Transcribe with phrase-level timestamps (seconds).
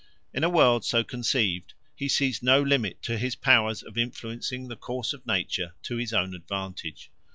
[0.33, 4.75] In a world so conceived he sees no limit to his power of influencing the
[4.75, 7.11] course of nature to his own advantage.